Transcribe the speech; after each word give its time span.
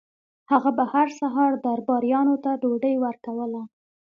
هغه 0.51 0.69
به 0.77 0.83
هر 0.93 1.07
سهار 1.19 1.51
درباریانو 1.65 2.35
ته 2.43 2.51
ډوډۍ 2.61 2.95
ورکوله. 3.05 3.61